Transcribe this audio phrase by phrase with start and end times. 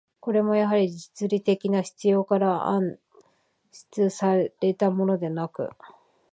[0.19, 2.97] これもやはり、実利的な必要から案
[3.91, 5.69] 出せられたものではなく、